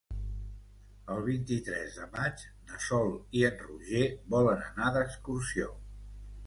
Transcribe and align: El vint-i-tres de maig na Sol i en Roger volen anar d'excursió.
El 1.15 1.19
vint-i-tres 1.27 1.99
de 1.99 2.07
maig 2.15 2.47
na 2.71 2.81
Sol 2.89 3.15
i 3.41 3.47
en 3.51 3.63
Roger 3.67 4.05
volen 4.37 4.67
anar 4.71 4.93
d'excursió. 4.99 5.75